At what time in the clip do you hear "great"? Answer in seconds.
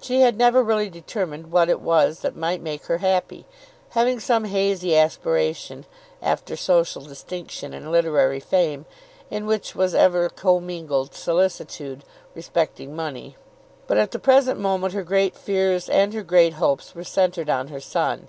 15.02-15.34, 16.22-16.52